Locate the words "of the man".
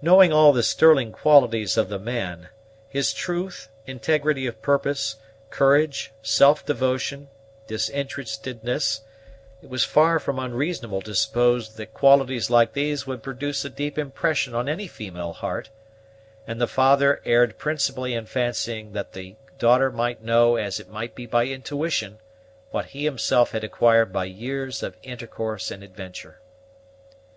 1.76-2.48